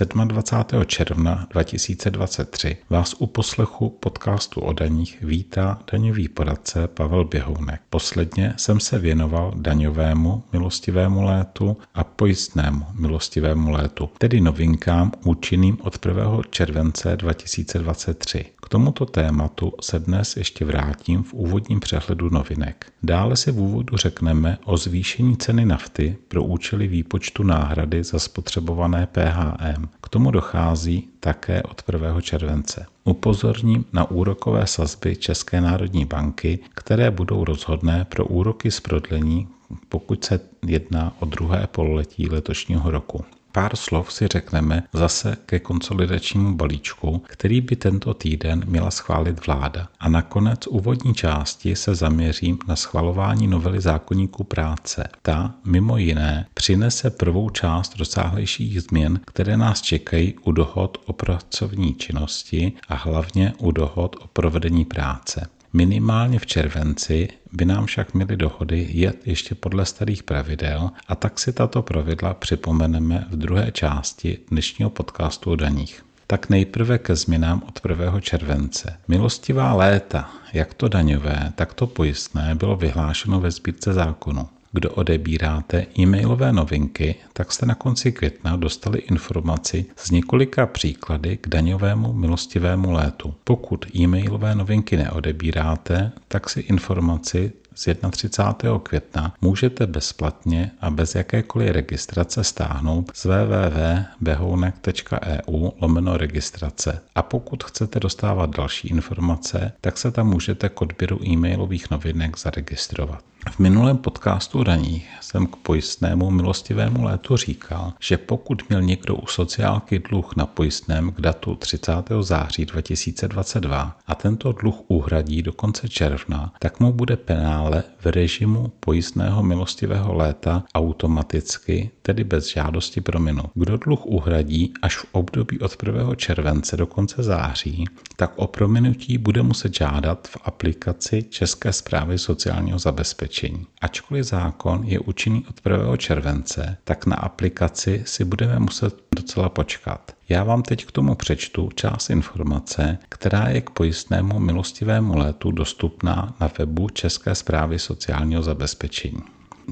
[0.00, 0.84] 27.
[0.86, 7.80] června 2023 vás u poslechu podcastu o daních vítá daňový poradce Pavel Běhounek.
[7.90, 16.06] Posledně jsem se věnoval daňovému milostivému létu a pojistnému milostivému létu, tedy novinkám účinným od
[16.06, 16.40] 1.
[16.50, 18.44] července 2023.
[18.74, 22.92] Tomuto tématu se dnes ještě vrátím v úvodním přehledu novinek.
[23.02, 29.06] Dále si v úvodu řekneme o zvýšení ceny nafty pro účely výpočtu náhrady za spotřebované
[29.06, 29.88] PHM.
[30.00, 32.20] K tomu dochází také od 1.
[32.20, 32.86] července.
[33.04, 39.48] Upozorním na úrokové sazby České národní banky, které budou rozhodné pro úroky z prodlení,
[39.88, 43.24] pokud se jedná o druhé pololetí letošního roku.
[43.54, 49.88] Pár slov si řekneme zase ke konsolidačnímu balíčku, který by tento týden měla schválit vláda.
[50.00, 55.08] A nakonec úvodní části se zaměřím na schvalování novely zákonníků práce.
[55.22, 61.94] Ta, mimo jiné, přinese prvou část rozsáhlejších změn, které nás čekají u dohod o pracovní
[61.94, 65.46] činnosti a hlavně u dohod o provedení práce.
[65.72, 71.38] Minimálně v červenci by nám však měly dohody jet ještě podle starých pravidel a tak
[71.38, 76.04] si tato pravidla připomeneme v druhé části dnešního podcastu o daních.
[76.26, 78.20] Tak nejprve ke změnám od 1.
[78.20, 78.96] července.
[79.08, 85.86] Milostivá léta, jak to daňové, tak to pojistné, bylo vyhlášeno ve sbírce zákonu kdo odebíráte
[85.98, 92.92] e-mailové novinky, tak jste na konci května dostali informaci z několika příklady k daňovému milostivému
[92.92, 93.34] létu.
[93.44, 98.78] Pokud e-mailové novinky neodebíráte, tak si informaci z 31.
[98.78, 107.00] května můžete bezplatně a bez jakékoliv registrace stáhnout z www.behounek.eu lomeno registrace.
[107.14, 113.24] A pokud chcete dostávat další informace, tak se tam můžete k odběru e-mailových novinek zaregistrovat.
[113.50, 119.26] V minulém podcastu daních jsem k pojistnému milostivému létu říkal, že pokud měl někdo u
[119.26, 121.92] sociálky dluh na pojistném k datu 30.
[122.20, 127.16] září 2022 a tento dluh uhradí do konce června, tak mu bude
[127.64, 133.50] penále v režimu pojistného milostivého léta automaticky, tedy bez žádosti prominut.
[133.54, 136.14] Kdo dluh uhradí až v období od 1.
[136.14, 137.84] července do konce září,
[138.16, 143.66] tak o prominutí bude muset žádat v aplikaci České zprávy sociálního zabezpečení.
[143.80, 145.96] Ačkoliv zákon je účinný od 1.
[145.96, 150.12] července, tak na aplikaci si budeme muset docela počkat.
[150.28, 156.34] Já vám teď k tomu přečtu část informace, která je k pojistnému milostivému létu dostupná
[156.40, 159.22] na webu České zprávy sociálního zabezpečení.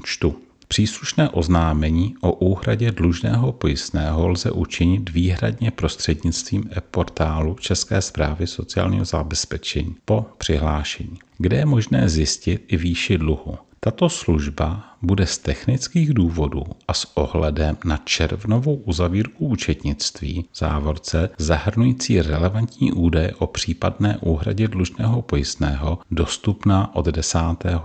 [0.03, 0.35] Čtu.
[0.67, 9.95] Příslušné oznámení o úhradě dlužného pojistného lze učinit výhradně prostřednictvím e-portálu České zprávy sociálního zabezpečení
[10.05, 13.57] po přihlášení, kde je možné zjistit i výši dluhu.
[13.79, 22.21] Tato služba bude z technických důvodů a s ohledem na červnovou uzavírku účetnictví závorce zahrnující
[22.21, 27.39] relevantní údaje o případné úhradě dlužného pojistného dostupná od 10.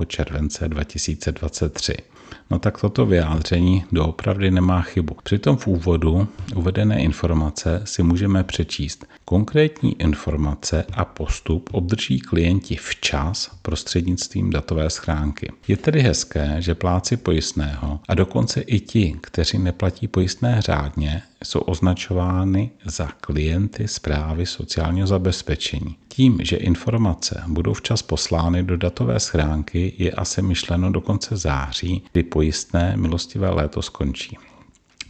[0.06, 1.94] července 2023.
[2.50, 5.16] No tak toto vyjádření doopravdy nemá chybu.
[5.22, 9.06] Přitom v úvodu uvedené informace si můžeme přečíst.
[9.24, 15.52] Konkrétní informace a postup obdrží klienti včas prostřednictvím datové schránky.
[15.68, 16.74] Je tedy hezké, že
[17.08, 24.46] pláci pojistného a dokonce i ti, kteří neplatí pojistné řádně, jsou označovány za klienty zprávy
[24.46, 25.96] sociálního zabezpečení.
[26.08, 32.02] Tím, že informace budou včas poslány do datové schránky, je asi myšleno do konce září,
[32.12, 34.36] kdy pojistné milostivé léto skončí.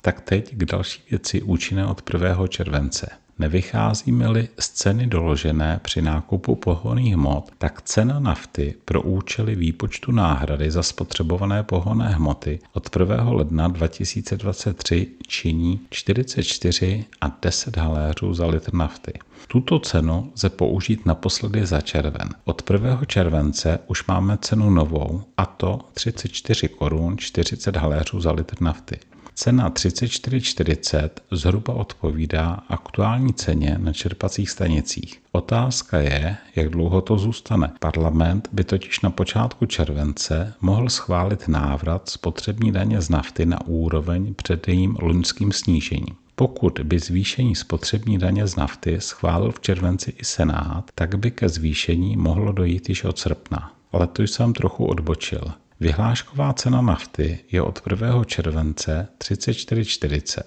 [0.02, 2.46] Tak teď k další věci účinné od 1.
[2.46, 3.10] července.
[3.38, 10.70] Nevycházíme-li z ceny doložené při nákupu pohonných hmot, tak cena nafty pro účely výpočtu náhrady
[10.70, 13.30] za spotřebované pohonné hmoty od 1.
[13.30, 19.12] ledna 2023 činí 44 a 10 haléřů za litr nafty.
[19.48, 22.28] Tuto cenu lze použít naposledy za červen.
[22.44, 23.00] Od 1.
[23.06, 28.98] července už máme cenu novou, a to 34 korun 40 haléřů za litr nafty.
[29.40, 35.22] Cena 34,40 zhruba odpovídá aktuální ceně na čerpacích stanicích.
[35.32, 37.72] Otázka je, jak dlouho to zůstane.
[37.80, 44.34] Parlament by totiž na počátku července mohl schválit návrat spotřební daně z nafty na úroveň
[44.34, 46.16] před jejím loňským snížením.
[46.34, 51.48] Pokud by zvýšení spotřební daně z nafty schválil v červenci i Senát, tak by ke
[51.48, 53.72] zvýšení mohlo dojít již od srpna.
[53.92, 55.52] Ale tu jsem trochu odbočil.
[55.80, 58.24] Vyhlášková cena nafty je od 1.
[58.24, 60.42] července 34,40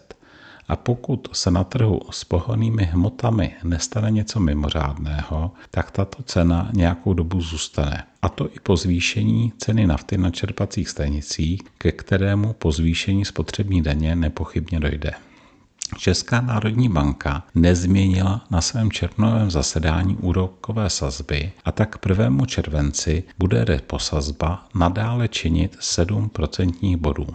[0.67, 7.13] a pokud se na trhu s pohonnými hmotami nestane něco mimořádného, tak tato cena nějakou
[7.13, 8.03] dobu zůstane.
[8.21, 13.81] A to i po zvýšení ceny nafty na čerpacích stanicích, ke kterému po zvýšení spotřební
[13.81, 15.11] daně nepochybně dojde.
[15.97, 22.45] Česká národní banka nezměnila na svém červnovém zasedání úrokové sazby a tak k 1.
[22.45, 27.27] červenci bude reposazba nadále činit 7 procentních bodů.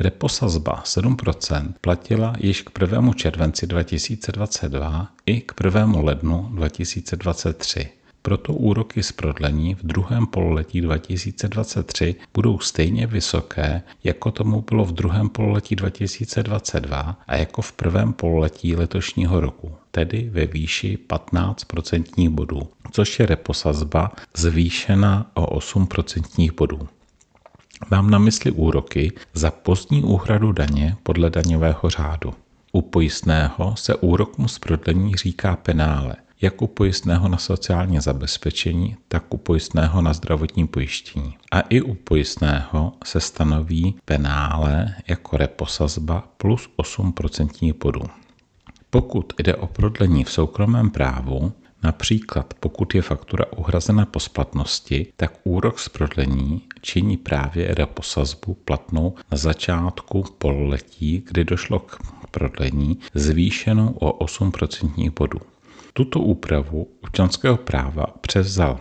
[0.00, 3.12] Reposazba 7% platila již k 1.
[3.12, 6.00] červenci 2022 i k 1.
[6.00, 7.99] lednu 2023.
[8.22, 14.92] Proto úroky z prodlení v druhém pololetí 2023 budou stejně vysoké, jako tomu bylo v
[14.92, 22.60] druhém pololetí 2022 a jako v prvém pololetí letošního roku, tedy ve výši 15% bodů,
[22.92, 26.88] což je reposazba zvýšena o 8% bodů.
[27.90, 32.34] Mám na mysli úroky za pozdní úhradu daně podle daňového řádu.
[32.72, 39.34] U pojistného se úrokům z prodlení říká penále– jak u pojistného na sociální zabezpečení, tak
[39.34, 41.36] u pojistného na zdravotní pojištění.
[41.52, 48.02] A i u pojistného se stanoví penále jako reposazba plus 8% bodů.
[48.90, 51.52] Pokud jde o prodlení v soukromém právu,
[51.82, 59.14] Například pokud je faktura uhrazena po splatnosti, tak úrok z prodlení činí právě reposazbu platnou
[59.30, 61.98] na začátku pololetí, kdy došlo k
[62.30, 65.38] prodlení, zvýšenou o 8% bodů.
[65.92, 68.80] Tuto úpravu občanského práva převzal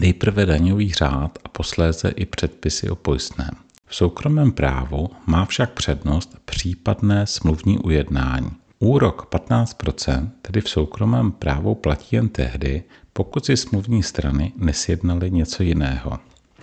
[0.00, 3.50] nejprve daňový řád a posléze i předpisy o pojistném.
[3.86, 8.50] V soukromém právu má však přednost případné smluvní ujednání.
[8.78, 12.82] Úrok 15%, tedy v soukromém právu platí jen tehdy,
[13.12, 16.18] pokud si smluvní strany nesjednaly něco jiného.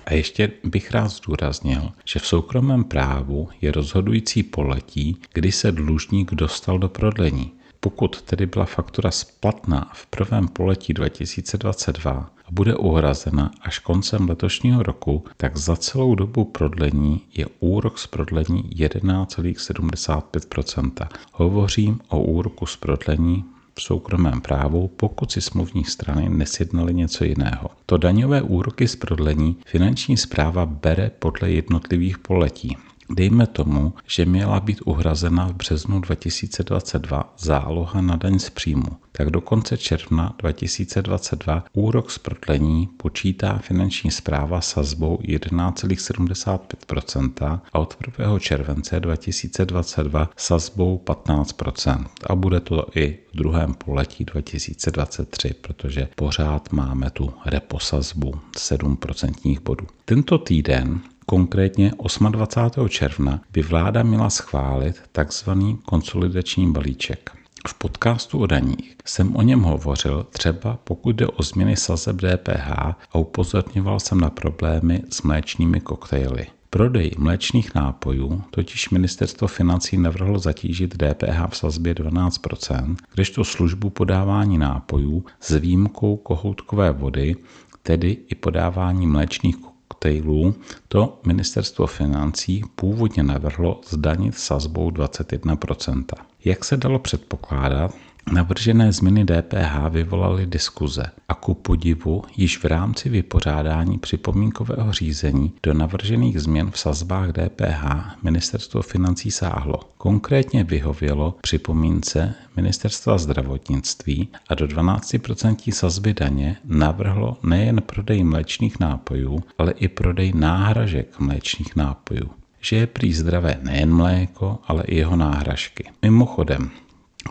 [0.05, 6.33] A ještě bych rád zdůraznil, že v soukromém právu je rozhodující poletí, kdy se dlužník
[6.33, 7.51] dostal do prodlení.
[7.85, 12.11] Pokud tedy byla faktura splatná v prvém poletí 2022
[12.45, 18.07] a bude uhrazena až koncem letošního roku, tak za celou dobu prodlení je úrok z
[18.07, 23.45] prodlení 11,75% Hovořím o úroku z prodlení
[23.75, 27.69] v soukromém právu, pokud si smluvní strany nesjednaly něco jiného.
[27.85, 32.77] To daňové úroky z prodlení finanční zpráva bere podle jednotlivých poletí.
[33.09, 39.29] Dejme tomu, že měla být uhrazena v březnu 2022 záloha na daň z příjmu, tak
[39.29, 48.39] do konce června 2022 úrok z prodlení počítá finanční zpráva sazbou 11,75% a od 1.
[48.39, 52.05] července 2022 sazbou 15%.
[52.27, 59.87] A bude to i v druhém poletí 2023, protože pořád máme tu reposazbu 7% bodů.
[60.05, 61.91] Tento týden Konkrétně
[62.29, 62.89] 28.
[62.89, 65.49] června by vláda měla schválit tzv.
[65.85, 67.31] konsolidační balíček.
[67.67, 72.69] V podcastu o daních jsem o něm hovořil třeba pokud jde o změny sazeb DPH
[73.11, 76.47] a upozorňoval jsem na problémy s mléčnými koktejly.
[76.69, 84.57] Prodej mléčných nápojů totiž ministerstvo financí navrhlo zatížit DPH v sazbě 12%, kdežto službu podávání
[84.57, 87.35] nápojů s výjimkou kohoutkové vody,
[87.83, 89.64] tedy i podávání mléčných
[89.95, 90.55] koktejlů,
[90.87, 96.03] to ministerstvo financí původně navrhlo zdanit sazbou 21%.
[96.45, 97.91] Jak se dalo předpokládat,
[98.31, 105.73] Navržené změny DPH vyvolaly diskuze a ku podivu již v rámci vypořádání připomínkového řízení do
[105.73, 107.83] navržených změn v sazbách DPH
[108.23, 109.79] ministerstvo financí sáhlo.
[109.97, 119.43] Konkrétně vyhovělo připomínce ministerstva zdravotnictví a do 12% sazby daně navrhlo nejen prodej mléčných nápojů,
[119.57, 122.29] ale i prodej náhražek mléčných nápojů
[122.61, 125.83] že je prý zdravé nejen mléko, ale i jeho náhražky.
[126.01, 126.71] Mimochodem,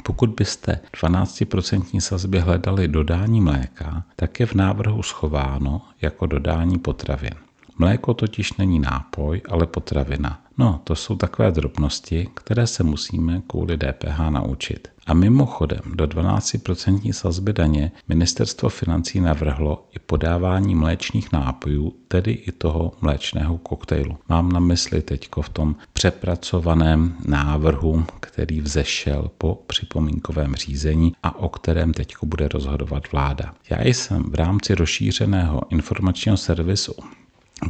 [0.02, 7.34] pokud byste 12% sazbě hledali dodání mléka, tak je v návrhu schováno jako dodání potravin.
[7.78, 10.43] Mléko totiž není nápoj, ale potravina.
[10.58, 14.88] No, to jsou takové drobnosti, které se musíme kvůli DPH naučit.
[15.06, 22.52] A mimochodem do 12% sazby daně ministerstvo financí navrhlo i podávání mléčných nápojů, tedy i
[22.52, 24.18] toho mléčného koktejlu.
[24.28, 31.48] Mám na mysli teď v tom přepracovaném návrhu, který vzešel po připomínkovém řízení a o
[31.48, 33.54] kterém teď bude rozhodovat vláda.
[33.70, 36.94] Já jsem v rámci rozšířeného informačního servisu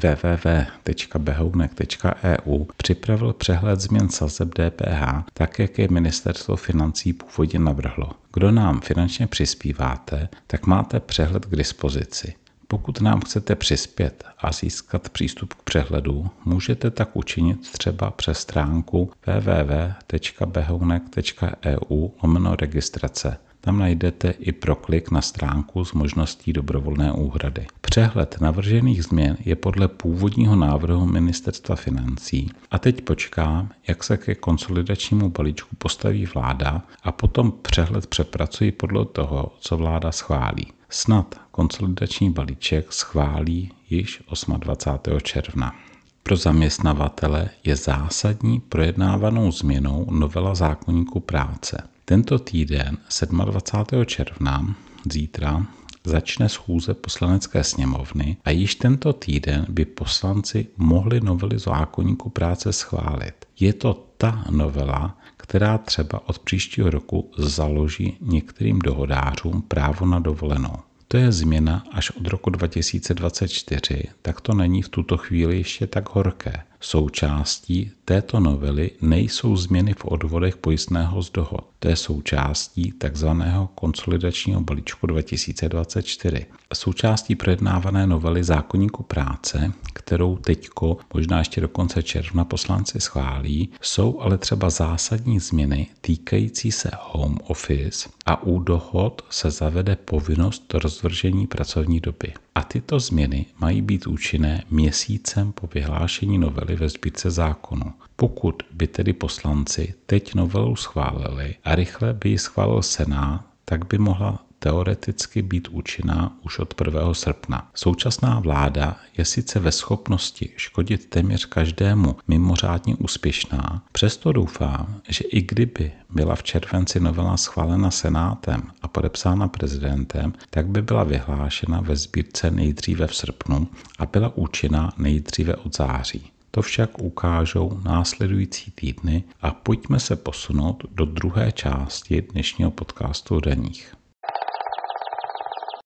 [0.02, 8.10] www.behounek.eu připravil přehled změn sazeb DPH, tak jak je ministerstvo financí původně navrhlo.
[8.32, 12.34] Kdo nám finančně přispíváte, tak máte přehled k dispozici.
[12.68, 19.10] Pokud nám chcete přispět a získat přístup k přehledu, můžete tak učinit třeba přes stránku
[19.26, 23.36] www.behounek.eu lomeno registrace.
[23.64, 27.66] Tam najdete i proklik na stránku s možností dobrovolné úhrady.
[27.80, 34.34] Přehled navržených změn je podle původního návrhu Ministerstva financí a teď počkám, jak se ke
[34.34, 40.66] konsolidačnímu balíčku postaví vláda a potom přehled přepracuji podle toho, co vláda schválí.
[40.88, 44.22] Snad konsolidační balíček schválí již
[44.58, 45.20] 28.
[45.22, 45.74] června.
[46.22, 51.93] Pro zaměstnavatele je zásadní projednávanou změnou novela zákonníku práce.
[52.06, 52.98] Tento týden
[53.44, 54.04] 27.
[54.04, 54.74] června,
[55.12, 55.66] zítra,
[56.04, 63.34] začne schůze poslanecké sněmovny a již tento týden by poslanci mohli novely zákonníku práce schválit.
[63.60, 70.76] Je to ta novela, která třeba od příštího roku založí některým dohodářům právo na dovolenou.
[71.08, 76.14] To je změna až od roku 2024, tak to není v tuto chvíli ještě tak
[76.14, 76.62] horké.
[76.86, 81.66] Součástí této novely nejsou změny v odvodech pojistného z dohod.
[81.78, 83.26] To je součástí tzv.
[83.74, 86.46] konsolidačního balíčku 2024.
[86.74, 94.20] Součástí projednávané novely zákonníku práce, kterou teďko, možná ještě do konce června poslanci schválí, jsou
[94.20, 101.46] ale třeba zásadní změny týkající se home office a u dohod se zavede povinnost rozvržení
[101.46, 102.32] pracovní doby.
[102.54, 107.92] A tyto změny mají být účinné měsícem po vyhlášení novely ve sbírce zákonu.
[108.16, 113.98] Pokud by tedy poslanci teď novelu schválili a rychle by ji schválil Senát, tak by
[113.98, 117.14] mohla teoreticky být účinná už od 1.
[117.14, 117.70] srpna.
[117.74, 125.42] Současná vláda je sice ve schopnosti škodit téměř každému mimořádně úspěšná, přesto doufám, že i
[125.42, 131.96] kdyby byla v červenci novela schválena Senátem a podepsána prezidentem, tak by byla vyhlášena ve
[131.96, 133.68] sbírce nejdříve v srpnu
[133.98, 136.30] a byla účinná nejdříve od září.
[136.50, 143.40] To však ukážou následující týdny a pojďme se posunout do druhé části dnešního podcastu o
[143.40, 143.94] daních.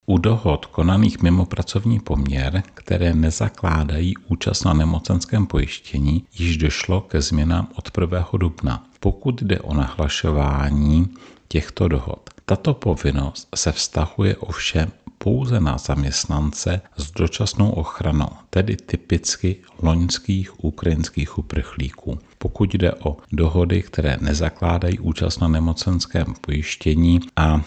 [0.09, 7.21] U dohod konaných mimo pracovní poměr, které nezakládají účast na nemocenském pojištění, již došlo ke
[7.21, 8.29] změnám od 1.
[8.33, 8.85] dubna.
[9.01, 11.09] Pokud jde o nahlašování
[11.49, 19.57] těchto dohod, tato povinnost se vztahuje ovšem pouze na zaměstnance s dočasnou ochranou, tedy typicky
[19.83, 22.19] loňských ukrajinských uprchlíků.
[22.39, 27.61] Pokud jde o dohody, které nezakládají účast na nemocenském pojištění a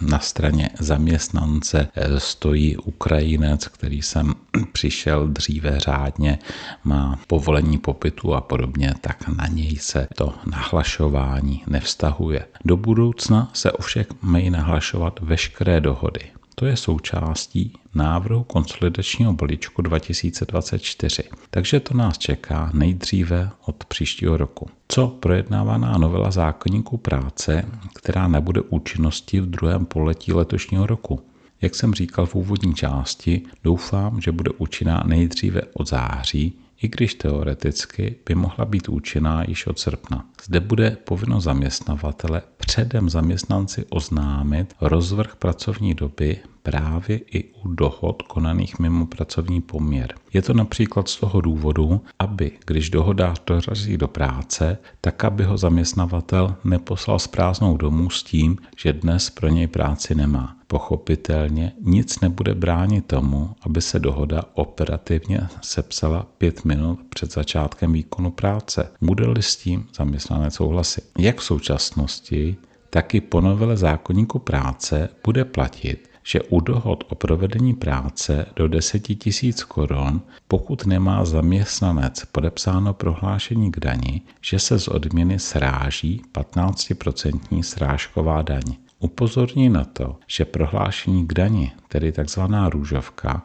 [0.00, 4.34] na straně zaměstnance eh, stojí Ukrajinec, který sem
[4.72, 6.38] přišel dříve řádně,
[6.84, 12.46] má povolení pobytu a podobně, tak na něj se to nahlašování nevztahuje.
[12.64, 16.37] Do budoucna se ovšem mají nahlašovat veškeré dohody.
[16.58, 21.22] To je součástí návrhu konsolidačního balíčku 2024.
[21.50, 24.70] Takže to nás čeká nejdříve od příštího roku.
[24.88, 31.20] Co projednávaná novela zákonníku práce, která nebude účinnosti v druhém poletí letošního roku?
[31.60, 37.14] Jak jsem říkal v úvodní části, doufám, že bude účinná nejdříve od září, i když
[37.14, 40.24] teoreticky by mohla být účinná již od srpna.
[40.44, 48.78] Zde bude povinno zaměstnavatele předem zaměstnanci oznámit rozvrh pracovní doby právě i u dohod konaných
[48.78, 50.14] mimo pracovní poměr.
[50.32, 55.58] Je to například z toho důvodu, aby, když dohodář dorazí do práce, tak aby ho
[55.58, 60.56] zaměstnavatel neposlal s prázdnou domů s tím, že dnes pro něj práci nemá.
[60.66, 68.30] Pochopitelně nic nebude bránit tomu, aby se dohoda operativně sepsala pět minut před začátkem výkonu
[68.30, 68.90] práce.
[69.00, 71.04] Bude-li s tím zaměstnanec souhlasit.
[71.18, 72.56] Jak v současnosti,
[72.90, 78.68] tak i po novele zákonníku práce bude platit, že u dohod o provedení práce do
[78.68, 86.22] 10 000 korun, pokud nemá zaměstnanec podepsáno prohlášení k dani, že se z odměny sráží
[86.34, 88.62] 15% srážková daň.
[89.00, 92.40] Upozorní na to, že prohlášení k dani, tedy tzv.
[92.68, 93.42] růžovka,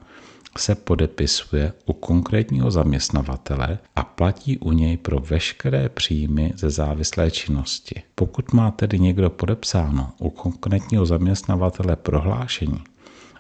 [0.57, 8.03] se podepisuje u konkrétního zaměstnavatele a platí u něj pro veškeré příjmy ze závislé činnosti.
[8.15, 12.83] Pokud má tedy někdo podepsáno u konkrétního zaměstnavatele prohlášení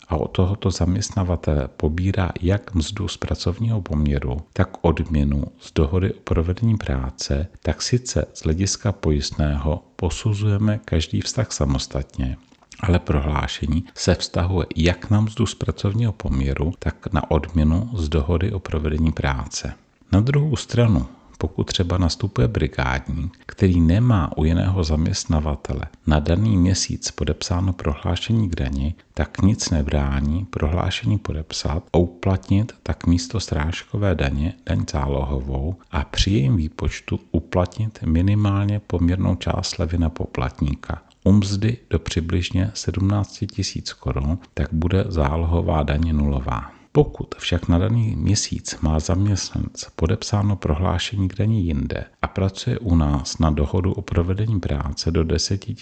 [0.07, 6.19] a od tohoto zaměstnavatele pobírá jak mzdu z pracovního poměru, tak odměnu z dohody o
[6.23, 12.37] provedení práce, tak sice z hlediska pojistného posuzujeme každý vztah samostatně,
[12.79, 18.51] ale prohlášení se vztahuje jak na mzdu z pracovního poměru, tak na odměnu z dohody
[18.51, 19.73] o provedení práce.
[20.11, 27.11] Na druhou stranu, pokud třeba nastupuje brigádník, který nemá u jiného zaměstnavatele na daný měsíc
[27.11, 34.53] podepsáno prohlášení k dani, tak nic nebrání prohlášení podepsat a uplatnit tak místo strážkové daně
[34.65, 41.77] daň zálohovou a při jejím výpočtu uplatnit minimálně poměrnou část slevy na poplatníka u mzdy
[41.89, 46.71] do přibližně 17 000 korun, tak bude zálohová daně nulová.
[46.95, 52.95] Pokud však na daný měsíc má zaměstnanec podepsáno prohlášení k daní jinde a pracuje u
[52.95, 55.77] nás na dohodu o provedení práce do 10 000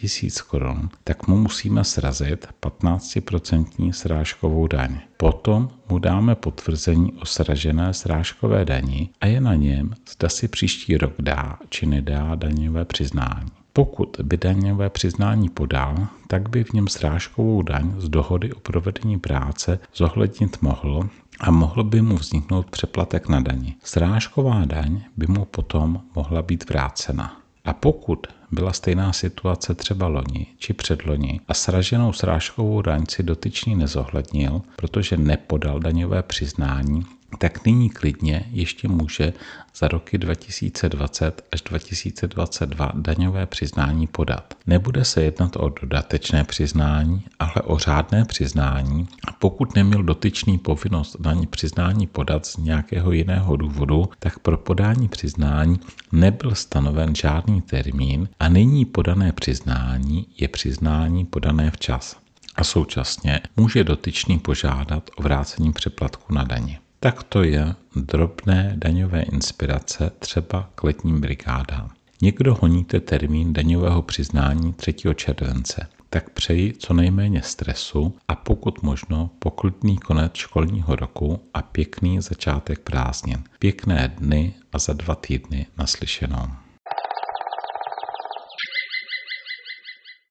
[0.47, 4.99] korun, tak mu musíme srazit 15% srážkovou daň.
[5.17, 10.97] Potom mu dáme potvrzení o sražené srážkové dani a je na něm, zda si příští
[10.97, 13.60] rok dá či nedá daňové přiznání.
[13.73, 15.95] Pokud by daňové přiznání podal,
[16.27, 21.09] tak by v něm srážkovou daň z dohody o provedení práce zohlednit mohl
[21.39, 23.75] a mohl by mu vzniknout přeplatek na dani.
[23.83, 27.37] Srážková daň by mu potom mohla být vrácena.
[27.65, 33.75] A pokud byla stejná situace třeba loni či předloni a sraženou srážkovou daň si dotyčný
[33.75, 37.05] nezohlednil, protože nepodal daňové přiznání,
[37.37, 39.33] tak nyní klidně ještě může
[39.75, 44.53] za roky 2020 až 2022 daňové přiznání podat.
[44.67, 49.07] Nebude se jednat o dodatečné přiznání, ale o řádné přiznání.
[49.39, 55.79] Pokud neměl dotyčný povinnost daní přiznání podat z nějakého jiného důvodu, tak pro podání přiznání
[56.11, 62.17] nebyl stanoven žádný termín a nyní podané přiznání je přiznání podané včas.
[62.55, 66.79] A současně může dotyčný požádat o vrácení přeplatku na daně.
[67.03, 71.89] Tak to je drobné daňové inspirace třeba k letním brigádám.
[72.21, 74.95] Někdo honíte termín daňového přiznání 3.
[75.15, 82.21] července, tak přeji co nejméně stresu a pokud možno poklidný konec školního roku a pěkný
[82.21, 83.43] začátek prázdnin.
[83.59, 86.47] Pěkné dny a za dva týdny naslyšenou.